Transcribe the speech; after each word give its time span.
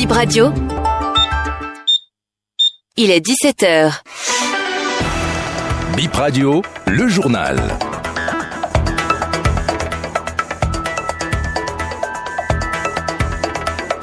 Bip 0.00 0.12
Radio. 0.12 0.50
Il 2.96 3.10
est 3.10 3.20
17h. 3.20 4.00
Bip 5.94 6.14
Radio, 6.14 6.62
le 6.86 7.06
journal. 7.06 7.60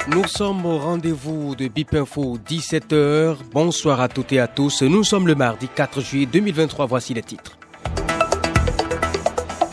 Nous 0.06 0.24
sommes 0.28 0.64
au 0.64 0.78
rendez-vous 0.78 1.56
de 1.56 1.66
Bip 1.66 1.92
Info 1.94 2.38
17h. 2.48 3.38
Bonsoir 3.52 4.00
à 4.00 4.08
toutes 4.08 4.32
et 4.32 4.38
à 4.38 4.46
tous. 4.46 4.82
Nous 4.82 5.02
sommes 5.02 5.26
le 5.26 5.34
mardi 5.34 5.66
4 5.66 6.00
juillet 6.00 6.26
2023. 6.26 6.86
Voici 6.86 7.12
les 7.12 7.22
titres. 7.22 7.57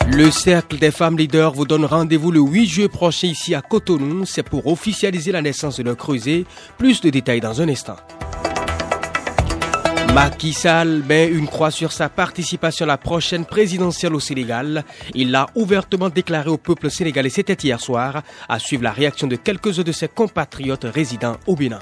Le 0.08 0.30
Cercle 0.30 0.78
des 0.78 0.92
femmes 0.92 1.18
leaders 1.18 1.52
vous 1.52 1.66
donne 1.66 1.84
rendez-vous 1.84 2.30
le 2.30 2.40
8 2.40 2.66
juillet 2.66 2.88
prochain 2.88 3.26
ici 3.26 3.54
à 3.54 3.60
Cotonou. 3.60 4.24
C'est 4.24 4.44
pour 4.44 4.66
officialiser 4.68 5.32
la 5.32 5.42
naissance 5.42 5.78
de 5.78 5.82
leur 5.82 5.96
creuset. 5.96 6.44
Plus 6.78 7.00
de 7.00 7.10
détails 7.10 7.40
dans 7.40 7.60
un 7.60 7.68
instant. 7.68 7.96
Macky 10.14 10.52
Sall 10.54 11.02
met 11.06 11.26
une 11.28 11.46
croix 11.46 11.70
sur 11.70 11.92
sa 11.92 12.08
participation 12.08 12.84
à 12.84 12.88
la 12.88 12.96
prochaine 12.96 13.44
présidentielle 13.44 14.14
au 14.14 14.20
Sénégal. 14.20 14.84
Il 15.14 15.30
l'a 15.30 15.46
ouvertement 15.54 16.08
déclaré 16.08 16.48
au 16.48 16.56
peuple 16.56 16.90
sénégalais, 16.90 17.28
c'était 17.28 17.52
hier 17.54 17.80
soir, 17.80 18.22
à 18.48 18.58
suivre 18.58 18.84
la 18.84 18.92
réaction 18.92 19.26
de 19.26 19.36
quelques-uns 19.36 19.82
de 19.82 19.92
ses 19.92 20.08
compatriotes 20.08 20.84
résidant 20.84 21.36
au 21.46 21.54
Bénin. 21.54 21.80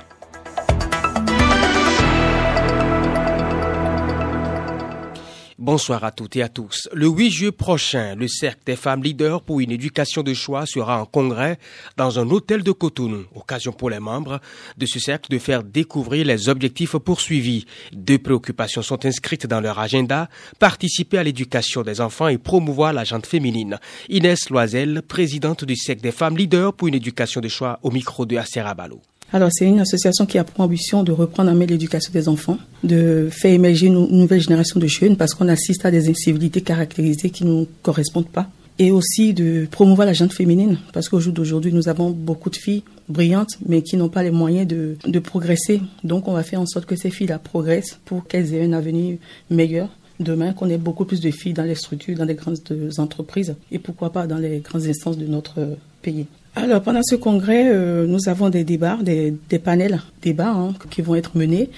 Bonsoir 5.65 6.05
à 6.05 6.11
toutes 6.11 6.37
et 6.37 6.43
à 6.43 6.51
tous. 6.51 6.91
Le 6.93 7.09
8 7.09 7.31
juillet 7.31 7.51
prochain, 7.51 8.15
le 8.17 8.29
Cercle 8.29 8.61
des 8.67 8.77
femmes 8.77 9.03
leaders 9.03 9.41
pour 9.41 9.61
une 9.61 9.71
éducation 9.71 10.23
de 10.23 10.35
choix 10.35 10.67
sera 10.67 11.01
en 11.01 11.07
congrès 11.07 11.59
dans 11.97 12.19
un 12.19 12.29
hôtel 12.29 12.63
de 12.63 12.71
Cotonou. 12.71 13.25
Occasion 13.35 13.73
pour 13.73 13.89
les 13.89 13.99
membres 13.99 14.43
de 14.77 14.85
ce 14.85 14.99
cercle 14.99 15.31
de 15.31 15.39
faire 15.39 15.63
découvrir 15.63 16.27
les 16.27 16.51
objectifs 16.51 16.99
poursuivis. 16.99 17.65
Deux 17.95 18.19
préoccupations 18.19 18.83
sont 18.83 19.07
inscrites 19.07 19.47
dans 19.47 19.63
leur 19.63 19.79
agenda. 19.79 20.29
Participer 20.59 21.17
à 21.17 21.23
l'éducation 21.23 21.81
des 21.81 22.03
enfants 22.03 22.29
et 22.29 22.37
promouvoir 22.37 22.93
la 22.93 23.05
gente 23.05 23.25
féminine. 23.25 23.81
Inès 24.11 24.51
Loisel, 24.51 25.01
présidente 25.01 25.65
du 25.65 25.77
Cercle 25.77 26.03
des 26.03 26.13
femmes 26.13 26.37
leaders 26.37 26.75
pour 26.75 26.89
une 26.89 26.95
éducation 26.97 27.41
de 27.41 27.49
choix 27.49 27.79
au 27.83 27.91
micro 27.91 28.27
de 28.27 28.37
Acerabalo. 28.37 29.01
Alors, 29.35 29.49
c'est 29.53 29.67
une 29.67 29.81
association 29.81 30.27
qui 30.27 30.39
a 30.39 30.45
pour 30.45 30.61
ambition 30.61 31.03
de 31.03 31.11
reprendre 31.11 31.51
en 31.51 31.57
main 31.57 31.67
l'éducation 31.67 32.13
des 32.13 32.29
enfants, 32.29 32.57
de 32.85 33.29
faire 33.33 33.53
émerger 33.53 33.89
une 33.89 34.07
nouvelle 34.07 34.41
génération 34.41 34.79
de 34.79 34.87
jeunes 34.87 35.17
parce 35.17 35.35
qu'on 35.35 35.49
assiste 35.49 35.85
à 35.85 35.91
des 35.91 36.09
incivilités 36.09 36.61
caractérisées 36.61 37.31
qui 37.31 37.45
ne 37.45 37.51
nous 37.51 37.69
correspondent 37.83 38.29
pas. 38.29 38.49
Et 38.79 38.93
aussi 38.93 39.35
de 39.35 39.67
promouvoir 39.69 40.07
la 40.07 40.13
gente 40.13 40.33
féminine 40.33 40.79
parce 40.93 41.09
qu'au 41.09 41.19
jour 41.19 41.33
d'aujourd'hui, 41.33 41.73
nous 41.73 41.89
avons 41.89 42.11
beaucoup 42.11 42.49
de 42.49 42.55
filles 42.55 42.85
brillantes 43.09 43.59
mais 43.67 43.83
qui 43.83 43.97
n'ont 43.97 44.09
pas 44.09 44.23
les 44.23 44.31
moyens 44.31 44.69
de, 44.69 44.97
de 45.05 45.19
progresser. 45.19 45.81
Donc, 46.05 46.29
on 46.29 46.33
va 46.33 46.45
faire 46.45 46.61
en 46.61 46.67
sorte 46.67 46.87
que 46.87 46.95
ces 46.95 47.11
filles-là 47.11 47.41
progressent 47.41 47.99
pour 48.05 48.29
qu'elles 48.29 48.55
aient 48.55 48.65
un 48.65 48.73
avenir 48.73 49.19
meilleur 49.51 49.89
demain 50.21 50.53
qu'on 50.53 50.71
ait 50.71 50.79
beaucoup 50.79 51.07
plus 51.07 51.21
de 51.21 51.33
filles 51.33 51.55
dans 51.55 51.65
les 51.65 51.75
structures, 51.75 52.17
dans 52.17 52.25
les 52.25 52.37
grandes 52.37 52.61
entreprises 52.99 53.57
et 53.73 53.81
pourquoi 53.81 54.13
pas 54.13 54.29
dans 54.29 54.39
les 54.39 54.61
grandes 54.61 54.87
instances 54.87 55.19
de 55.19 55.27
notre 55.27 55.77
pays. 56.03 56.27
Alors, 56.57 56.83
pendant 56.83 57.03
ce 57.03 57.17
congrès, 57.17 57.65
euh, 57.67 58.07
nous 58.07 58.29
avons 58.29 58.49
des 58.49 58.63
débats, 58.63 58.99
des, 59.03 59.35
des 59.49 59.59
panels 59.59 60.01
débats 60.23 60.53
hein, 60.53 60.73
qui 60.89 61.03
vont 61.03 61.17
être 61.17 61.37
menés. 61.37 61.69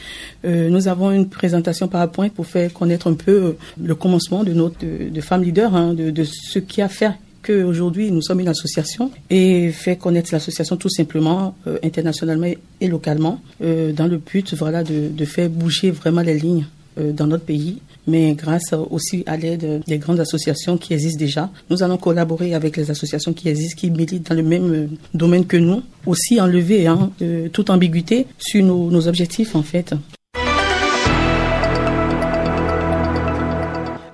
Euh, 0.44 0.68
nous 0.68 0.86
avons 0.86 1.10
une 1.10 1.28
présentation 1.30 1.88
PowerPoint 1.88 2.28
pour 2.28 2.46
faire 2.46 2.72
connaître 2.74 3.10
un 3.10 3.14
peu 3.14 3.32
euh, 3.32 3.52
le 3.82 3.94
commencement 3.94 4.44
de 4.44 4.52
notre 4.52 4.78
de, 4.80 5.08
de 5.08 5.20
femmes 5.22 5.42
leaders, 5.44 5.74
hein, 5.74 5.94
de, 5.94 6.10
de, 6.10 6.24
ce 6.24 6.58
qui 6.58 6.82
a 6.82 6.88
fait 6.88 7.12
qu'aujourd'hui 7.46 8.10
nous 8.10 8.22
sommes 8.22 8.40
une 8.40 8.48
association 8.48 9.10
et 9.30 9.70
faire 9.70 9.98
connaître 9.98 10.30
l'association 10.32 10.76
tout 10.76 10.88
simplement 10.88 11.54
euh, 11.66 11.78
internationalement 11.84 12.48
et 12.80 12.88
localement 12.88 13.40
euh, 13.62 13.92
dans 13.92 14.08
le 14.08 14.18
but 14.18 14.54
voilà 14.54 14.82
de, 14.82 15.08
de 15.08 15.24
faire 15.24 15.48
bouger 15.48 15.90
vraiment 15.90 16.22
les 16.22 16.38
lignes 16.38 16.66
dans 16.96 17.26
notre 17.26 17.44
pays 17.44 17.80
mais 18.06 18.34
grâce 18.34 18.72
aussi 18.90 19.24
à 19.26 19.36
l'aide 19.36 19.82
des 19.86 19.98
grandes 19.98 20.20
associations 20.20 20.78
qui 20.78 20.94
existent 20.94 21.18
déjà. 21.18 21.50
Nous 21.70 21.82
allons 21.82 21.98
collaborer 21.98 22.54
avec 22.54 22.76
les 22.76 22.90
associations 22.90 23.32
qui 23.32 23.48
existent, 23.48 23.78
qui 23.78 23.90
militent 23.90 24.28
dans 24.28 24.36
le 24.36 24.42
même 24.42 24.90
domaine 25.14 25.46
que 25.46 25.56
nous, 25.56 25.82
aussi 26.06 26.40
enlever 26.40 26.86
hein, 26.86 27.10
euh, 27.22 27.48
toute 27.48 27.70
ambiguïté 27.70 28.26
sur 28.38 28.64
nos, 28.64 28.90
nos 28.90 29.08
objectifs 29.08 29.54
en 29.54 29.62
fait. 29.62 29.94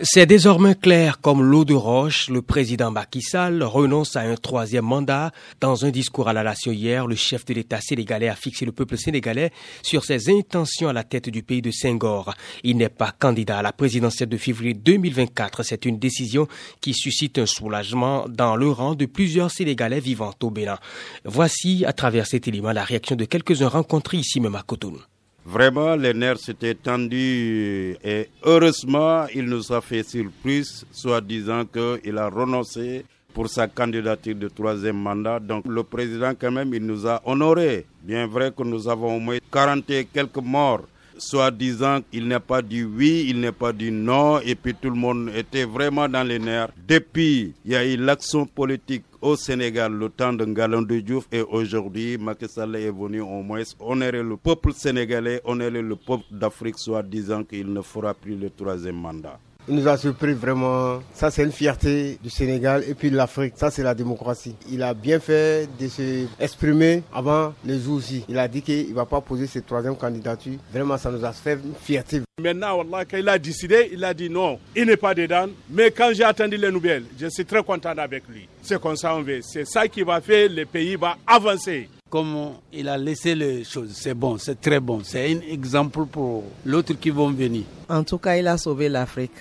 C'est 0.04 0.26
désormais 0.26 0.74
clair 0.74 1.20
comme 1.20 1.44
l'eau 1.44 1.64
de 1.64 1.74
roche. 1.74 2.28
Le 2.28 2.42
président 2.42 2.90
Macky 2.90 3.20
renonce 3.60 4.16
à 4.16 4.22
un 4.22 4.34
troisième 4.34 4.84
mandat. 4.84 5.30
Dans 5.60 5.84
un 5.84 5.90
discours 5.90 6.28
à 6.28 6.32
la 6.32 6.42
nation 6.42 6.72
hier, 6.72 7.06
le 7.06 7.14
chef 7.14 7.44
de 7.44 7.54
l'État 7.54 7.80
sénégalais 7.80 8.28
a 8.28 8.34
fixé 8.34 8.64
le 8.64 8.72
peuple 8.72 8.98
sénégalais 8.98 9.52
sur 9.84 10.04
ses 10.04 10.28
intentions 10.28 10.88
à 10.88 10.92
la 10.92 11.04
tête 11.04 11.28
du 11.28 11.44
pays 11.44 11.62
de 11.62 11.70
Senghor. 11.70 12.34
Il 12.64 12.78
n'est 12.78 12.88
pas 12.88 13.12
candidat 13.16 13.58
à 13.58 13.62
la 13.62 13.72
présidentielle 13.72 14.28
de 14.28 14.36
février 14.38 14.74
2024. 14.74 15.62
C'est 15.62 15.84
une 15.84 16.00
décision 16.00 16.48
qui 16.80 16.94
suscite 16.94 17.38
un 17.38 17.46
soulagement 17.46 18.26
dans 18.28 18.56
le 18.56 18.70
rang 18.70 18.96
de 18.96 19.06
plusieurs 19.06 19.52
Sénégalais 19.52 20.00
vivant 20.00 20.32
au 20.42 20.50
Bénin. 20.50 20.78
Voici, 21.24 21.84
à 21.86 21.92
travers 21.92 22.26
cet 22.26 22.48
élément, 22.48 22.72
la 22.72 22.82
réaction 22.82 23.14
de 23.14 23.24
quelques-uns 23.24 23.68
rencontrés 23.68 24.16
ici 24.16 24.40
même 24.40 24.56
à 24.56 24.62
Cotonou. 24.62 24.98
Vraiment, 25.44 25.96
les 25.96 26.14
nerfs 26.14 26.38
s'étaient 26.38 26.74
tendus 26.76 27.96
et 28.04 28.28
heureusement, 28.44 29.26
il 29.34 29.44
nous 29.46 29.72
a 29.72 29.80
fait 29.80 30.04
surprise, 30.04 30.86
soit 30.92 31.20
disant 31.20 31.64
qu'il 31.64 32.16
a 32.16 32.28
renoncé 32.28 33.04
pour 33.34 33.48
sa 33.48 33.66
candidature 33.66 34.36
de 34.36 34.48
troisième 34.48 34.98
mandat. 34.98 35.40
Donc 35.40 35.66
le 35.66 35.82
président, 35.82 36.32
quand 36.38 36.52
même, 36.52 36.72
il 36.74 36.84
nous 36.86 37.06
a 37.08 37.20
honorés. 37.24 37.86
Bien 38.02 38.26
vrai 38.28 38.52
que 38.56 38.62
nous 38.62 38.88
avons 38.88 39.16
au 39.16 39.20
moins 39.20 39.38
40 39.50 39.90
et 39.90 40.04
quelques 40.04 40.36
morts 40.36 40.82
soit 41.18 41.50
disant 41.50 42.00
qu'il 42.10 42.28
n'est 42.28 42.40
pas 42.40 42.62
du 42.62 42.84
oui, 42.84 43.26
il 43.28 43.40
n'est 43.40 43.52
pas 43.52 43.72
du 43.72 43.90
non, 43.90 44.40
et 44.40 44.54
puis 44.54 44.74
tout 44.74 44.90
le 44.90 44.96
monde 44.96 45.30
était 45.34 45.64
vraiment 45.64 46.08
dans 46.08 46.22
les 46.26 46.38
nerfs. 46.38 46.70
Depuis, 46.86 47.52
il 47.64 47.72
y 47.72 47.76
a 47.76 47.84
eu 47.86 47.96
l'action 47.96 48.46
politique 48.46 49.04
au 49.20 49.36
Sénégal 49.36 49.92
le 49.92 50.08
temps 50.08 50.32
de 50.32 50.44
Ngalon 50.44 50.82
de 50.82 50.98
Diouf 51.00 51.26
et 51.30 51.40
aujourd'hui 51.42 52.18
Macky 52.18 52.48
Sall 52.48 52.74
est 52.76 52.90
venu 52.90 53.20
au 53.20 53.42
moins 53.42 53.62
honorer 53.78 54.22
le 54.22 54.36
peuple 54.36 54.72
sénégalais, 54.72 55.40
honorer 55.44 55.80
le 55.82 55.94
peuple 55.96 56.24
d'Afrique, 56.30 56.78
soit 56.78 57.02
disant 57.04 57.44
qu'il 57.44 57.72
ne 57.72 57.80
fera 57.82 58.14
plus 58.14 58.34
le 58.36 58.50
troisième 58.50 58.96
mandat. 58.96 59.38
Il 59.68 59.76
nous 59.76 59.86
a 59.86 59.96
surpris 59.96 60.32
vraiment. 60.32 60.98
Ça, 61.14 61.30
c'est 61.30 61.44
une 61.44 61.52
fierté 61.52 62.18
du 62.20 62.30
Sénégal 62.30 62.82
et 62.88 62.94
puis 62.94 63.10
de 63.10 63.16
l'Afrique. 63.16 63.54
Ça, 63.56 63.70
c'est 63.70 63.84
la 63.84 63.94
démocratie. 63.94 64.56
Il 64.68 64.82
a 64.82 64.92
bien 64.92 65.20
fait 65.20 65.68
de 65.78 65.86
se 65.86 66.26
exprimer 66.40 67.04
avant 67.14 67.54
les 67.64 67.86
aussi. 67.88 68.24
Il 68.28 68.38
a 68.38 68.48
dit 68.48 68.60
qu'il 68.60 68.88
ne 68.90 68.94
va 68.94 69.06
pas 69.06 69.20
poser 69.20 69.46
cette 69.46 69.66
troisième 69.66 69.96
candidature. 69.96 70.54
Vraiment, 70.72 70.98
ça 70.98 71.12
nous 71.12 71.24
a 71.24 71.32
fait 71.32 71.54
une 71.54 71.74
fierté. 71.80 72.22
Maintenant, 72.40 72.78
Wallah, 72.78 73.04
quand 73.04 73.18
il 73.18 73.28
a 73.28 73.38
décidé, 73.38 73.90
il 73.92 74.02
a 74.02 74.12
dit 74.12 74.28
non, 74.28 74.58
il 74.74 74.86
n'est 74.86 74.96
pas 74.96 75.14
dedans. 75.14 75.46
Mais 75.70 75.92
quand 75.92 76.10
j'ai 76.12 76.24
attendu 76.24 76.56
les 76.56 76.70
nouvelles, 76.72 77.04
je 77.16 77.28
suis 77.28 77.44
très 77.44 77.62
content 77.62 77.90
avec 77.96 78.24
lui. 78.28 78.48
C'est 78.62 78.80
comme 78.80 78.96
ça 78.96 79.14
on 79.14 79.22
veut. 79.22 79.40
C'est 79.42 79.64
ça 79.64 79.86
qui 79.86 80.02
va 80.02 80.20
faire 80.20 80.48
le 80.50 80.64
pays 80.64 80.96
va 80.96 81.16
avancer 81.26 81.88
comme 82.10 82.56
il 82.74 82.88
a 82.90 82.98
laissé 82.98 83.34
les 83.34 83.64
choses. 83.64 83.92
C'est 83.94 84.12
bon, 84.12 84.36
c'est 84.36 84.60
très 84.60 84.80
bon. 84.80 85.00
C'est 85.02 85.32
un 85.32 85.40
exemple 85.50 86.04
pour 86.04 86.44
l'autre 86.66 86.92
qui 86.92 87.08
vont 87.08 87.30
venir. 87.30 87.62
En 87.88 88.04
tout 88.04 88.18
cas, 88.18 88.36
il 88.36 88.46
a 88.48 88.58
sauvé 88.58 88.90
l'Afrique. 88.90 89.32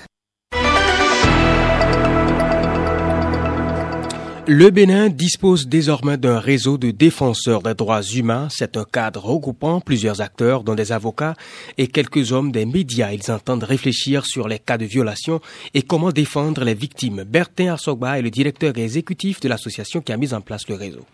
Le 4.47 4.71
Bénin 4.71 5.09
dispose 5.09 5.67
désormais 5.67 6.17
d'un 6.17 6.39
réseau 6.39 6.79
de 6.79 6.89
défenseurs 6.89 7.61
des 7.61 7.75
droits 7.75 8.01
humains. 8.01 8.47
C'est 8.49 8.75
un 8.75 8.85
cadre 8.85 9.23
regroupant 9.23 9.81
plusieurs 9.81 10.19
acteurs, 10.19 10.63
dont 10.63 10.73
des 10.73 10.91
avocats 10.91 11.35
et 11.77 11.87
quelques 11.87 12.31
hommes 12.31 12.51
des 12.51 12.65
médias. 12.65 13.11
Ils 13.11 13.31
entendent 13.31 13.63
réfléchir 13.63 14.25
sur 14.25 14.47
les 14.47 14.57
cas 14.57 14.79
de 14.79 14.85
violation 14.85 15.41
et 15.75 15.83
comment 15.83 16.11
défendre 16.11 16.63
les 16.63 16.73
victimes. 16.73 17.23
Bertin 17.23 17.73
Arsogba 17.73 18.17
est 18.17 18.23
le 18.23 18.31
directeur 18.31 18.75
exécutif 18.75 19.39
de 19.41 19.47
l'association 19.47 20.01
qui 20.01 20.11
a 20.11 20.17
mis 20.17 20.33
en 20.33 20.41
place 20.41 20.67
le 20.67 20.75
réseau. 20.75 21.05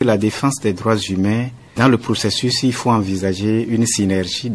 La 0.00 0.16
défense 0.16 0.58
des 0.62 0.72
droits 0.72 0.96
humains, 0.96 1.48
dans 1.76 1.88
le 1.88 1.98
processus, 1.98 2.62
il 2.62 2.72
faut 2.72 2.90
envisager 2.90 3.62
une 3.68 3.84
synergie 3.84 4.48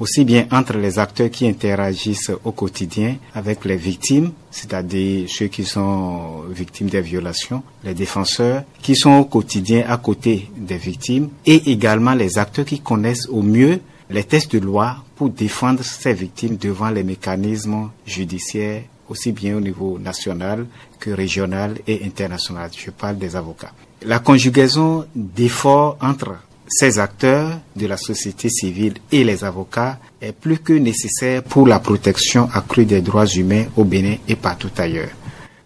aussi 0.00 0.24
bien 0.24 0.46
entre 0.50 0.76
les 0.76 0.98
acteurs 0.98 1.30
qui 1.30 1.46
interagissent 1.46 2.30
au 2.44 2.52
quotidien 2.52 3.16
avec 3.34 3.64
les 3.64 3.76
victimes, 3.76 4.32
c'est-à-dire 4.50 5.28
ceux 5.28 5.46
qui 5.46 5.64
sont 5.64 6.42
victimes 6.50 6.88
des 6.88 7.00
violations, 7.00 7.62
les 7.84 7.94
défenseurs 7.94 8.64
qui 8.80 8.94
sont 8.94 9.12
au 9.12 9.24
quotidien 9.24 9.84
à 9.88 9.96
côté 9.96 10.48
des 10.56 10.76
victimes, 10.76 11.30
et 11.46 11.70
également 11.70 12.14
les 12.14 12.38
acteurs 12.38 12.64
qui 12.64 12.80
connaissent 12.80 13.28
au 13.28 13.42
mieux 13.42 13.80
les 14.10 14.24
tests 14.24 14.52
de 14.52 14.58
loi 14.58 14.96
pour 15.16 15.30
défendre 15.30 15.82
ces 15.82 16.14
victimes 16.14 16.56
devant 16.56 16.90
les 16.90 17.02
mécanismes 17.04 17.90
judiciaires, 18.06 18.82
aussi 19.08 19.32
bien 19.32 19.56
au 19.56 19.60
niveau 19.60 19.98
national 19.98 20.66
que 20.98 21.10
régional 21.10 21.78
et 21.86 22.04
international. 22.04 22.70
Je 22.76 22.90
parle 22.90 23.18
des 23.18 23.36
avocats. 23.36 23.72
La 24.02 24.20
conjugaison 24.20 25.06
d'efforts 25.14 25.98
entre 26.00 26.36
ces 26.68 26.98
acteurs 26.98 27.60
de 27.74 27.86
la 27.86 27.96
société 27.96 28.48
civile 28.48 28.94
et 29.10 29.24
les 29.24 29.44
avocats 29.44 29.98
est 30.20 30.32
plus 30.32 30.58
que 30.58 30.72
nécessaire 30.72 31.42
pour 31.42 31.66
la 31.66 31.80
protection 31.80 32.48
accrue 32.52 32.84
des 32.84 33.00
droits 33.00 33.26
humains 33.26 33.64
au 33.76 33.84
Bénin 33.84 34.16
et 34.28 34.36
partout 34.36 34.70
ailleurs. 34.76 35.10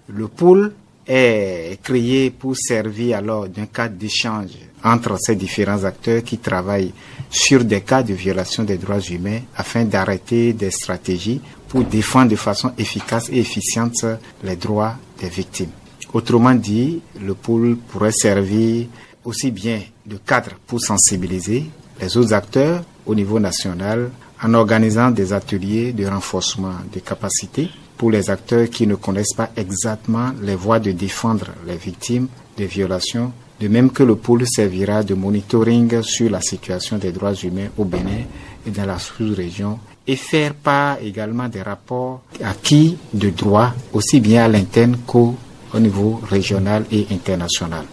Le 0.08 0.28
pôle 0.28 0.72
est 1.06 1.78
créé 1.82 2.30
pour 2.30 2.56
servir 2.56 3.18
alors 3.18 3.48
d'un 3.48 3.66
cadre 3.66 3.96
d'échange 3.96 4.50
entre 4.84 5.16
ces 5.18 5.36
différents 5.36 5.84
acteurs 5.84 6.22
qui 6.22 6.38
travaillent 6.38 6.92
sur 7.30 7.64
des 7.64 7.80
cas 7.80 8.02
de 8.02 8.14
violation 8.14 8.62
des 8.62 8.78
droits 8.78 9.00
humains 9.00 9.40
afin 9.56 9.84
d'arrêter 9.84 10.52
des 10.52 10.70
stratégies 10.70 11.40
pour 11.68 11.84
défendre 11.84 12.30
de 12.30 12.36
façon 12.36 12.72
efficace 12.78 13.28
et 13.30 13.38
efficiente 13.38 14.04
les 14.44 14.56
droits 14.56 14.96
des 15.20 15.28
victimes. 15.28 15.70
Autrement 16.12 16.54
dit, 16.54 17.00
le 17.20 17.34
pôle 17.34 17.76
pourrait 17.76 18.12
servir 18.12 18.86
aussi 19.24 19.50
bien 19.50 19.80
de 20.06 20.16
cadre 20.16 20.52
pour 20.66 20.80
sensibiliser 20.80 21.66
les 22.00 22.16
autres 22.16 22.32
acteurs 22.32 22.82
au 23.06 23.14
niveau 23.14 23.38
national 23.38 24.10
en 24.42 24.54
organisant 24.54 25.10
des 25.10 25.32
ateliers 25.32 25.92
de 25.92 26.06
renforcement 26.06 26.74
des 26.92 27.00
capacités 27.00 27.70
pour 27.96 28.10
les 28.10 28.30
acteurs 28.30 28.68
qui 28.68 28.86
ne 28.86 28.96
connaissent 28.96 29.34
pas 29.36 29.50
exactement 29.56 30.32
les 30.42 30.56
voies 30.56 30.80
de 30.80 30.90
défendre 30.90 31.46
les 31.66 31.76
victimes 31.76 32.26
des 32.56 32.66
violations, 32.66 33.32
de 33.60 33.68
même 33.68 33.90
que 33.90 34.02
le 34.02 34.16
pôle 34.16 34.44
servira 34.46 35.04
de 35.04 35.14
monitoring 35.14 36.02
sur 36.02 36.28
la 36.28 36.40
situation 36.40 36.98
des 36.98 37.12
droits 37.12 37.34
humains 37.34 37.68
au 37.78 37.84
Bénin 37.84 38.24
et 38.66 38.70
dans 38.70 38.86
la 38.86 38.98
sous-région 38.98 39.78
et 40.06 40.16
faire 40.16 40.54
part 40.54 40.98
également 41.00 41.48
des 41.48 41.62
rapports 41.62 42.22
acquis 42.42 42.96
de 43.14 43.30
droit 43.30 43.72
aussi 43.92 44.18
bien 44.20 44.44
à 44.44 44.48
l'interne 44.48 44.96
qu'au 45.06 45.36
niveau 45.78 46.20
régional 46.28 46.84
et 46.90 47.06
international. 47.12 47.84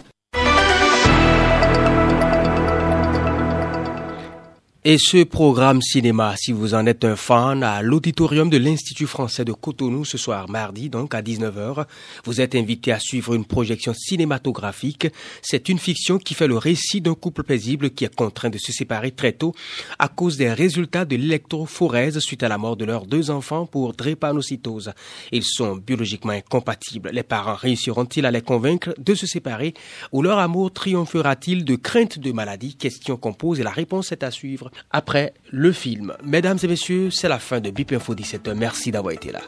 Et 4.92 4.98
ce 4.98 5.24
programme 5.24 5.84
cinéma, 5.84 6.34
si 6.36 6.52
vous 6.52 6.74
en 6.74 6.88
êtes 6.88 7.06
un 7.06 7.16
fan, 7.16 7.62
à 7.62 7.84
l'auditorium 7.84 8.50
de 8.50 8.58
l'Institut 8.58 9.06
français 9.06 9.46
de 9.46 9.54
Cotonou 9.54 10.04
ce 10.04 10.18
soir 10.18 10.50
mardi, 10.50 10.90
donc 10.90 11.14
à 11.14 11.22
19h, 11.22 11.86
vous 12.26 12.42
êtes 12.42 12.56
invité 12.56 12.92
à 12.92 12.98
suivre 12.98 13.36
une 13.36 13.46
projection 13.46 13.94
cinématographique. 13.94 15.08
C'est 15.44 15.70
une 15.70 15.78
fiction 15.78 16.18
qui 16.18 16.34
fait 16.34 16.48
le 16.48 16.58
récit 16.58 17.02
d'un 17.02 17.14
couple 17.14 17.44
paisible 17.44 17.92
qui 17.92 18.04
est 18.04 18.16
contraint 18.16 18.50
de 18.50 18.58
se 18.58 18.72
séparer 18.72 19.12
très 19.12 19.32
tôt 19.32 19.54
à 20.00 20.08
cause 20.08 20.38
des 20.38 20.52
résultats 20.52 21.06
de 21.06 21.18
l'électrophorèse 21.18 22.18
suite 22.18 22.42
à 22.42 22.48
la 22.48 22.58
mort 22.58 22.76
de 22.76 22.86
leurs 22.86 23.06
deux 23.06 23.30
enfants 23.30 23.68
pour 23.68 23.94
drépanocytose. 23.94 24.94
Ils 25.32 25.46
sont 25.46 25.76
biologiquement 25.76 26.34
incompatibles. 26.34 27.12
Les 27.14 27.22
parents 27.22 27.54
réussiront-ils 27.54 28.26
à 28.26 28.32
les 28.32 28.42
convaincre 28.42 28.96
de 28.98 29.14
se 29.14 29.28
séparer 29.28 29.76
ou 30.12 30.24
leur 30.24 30.40
amour 30.40 30.74
triomphera-t-il 30.74 31.64
de 31.64 31.76
crainte 31.76 32.18
de 32.18 32.32
maladie? 32.32 32.74
Question 32.74 33.18
qu'on 33.18 33.34
pose 33.34 33.60
et 33.60 33.64
la 33.64 33.70
réponse 33.70 34.12
est 34.12 34.24
à 34.24 34.32
suivre 34.32 34.72
après 34.92 35.34
le 35.52 35.72
film. 35.72 36.14
Mesdames 36.24 36.58
et 36.62 36.68
messieurs, 36.68 37.10
c'est 37.12 37.28
la 37.28 37.40
fin 37.40 37.60
de 37.60 37.70
Bip 37.70 37.92
Info 37.92 38.16
17h. 38.16 38.54
Merci 38.56 38.92
d'avoir 38.92 39.14
été 39.14 39.32
là. 39.32 39.42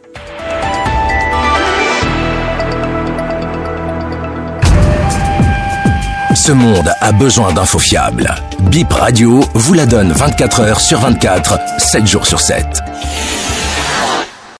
Ce 6.36 6.52
monde 6.52 6.90
a 7.02 7.12
besoin 7.12 7.54
d'infos 7.54 7.78
fiables. 7.78 8.34
Bip 8.72 8.92
Radio 8.92 9.42
vous 9.54 9.74
la 9.74 9.86
donne 9.86 10.12
24 10.12 10.62
heures 10.62 10.80
sur 10.80 11.00
24, 11.00 11.60
7 11.78 12.08
jours 12.08 12.26
sur 12.26 12.40
7. 12.40 12.66